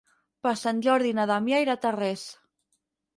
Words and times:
Per 0.45 0.53
Sant 0.61 0.79
Jordi 0.85 1.11
na 1.17 1.25
Damià 1.31 1.59
irà 1.65 1.75
a 1.77 1.81
Tarrés. 1.83 2.25